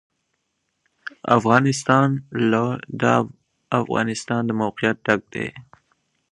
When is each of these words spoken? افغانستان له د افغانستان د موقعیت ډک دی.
افغانستان 1.37 2.09
له 2.51 2.63
د 3.01 3.03
افغانستان 3.81 4.41
د 4.45 4.51
موقعیت 4.61 4.97
ډک 5.07 5.21
دی. 5.33 5.47